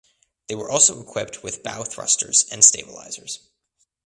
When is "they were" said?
0.47-0.67